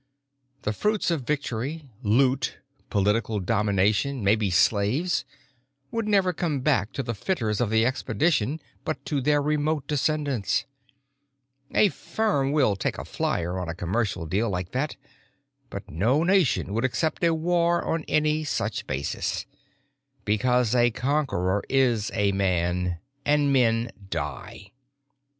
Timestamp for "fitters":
7.13-7.61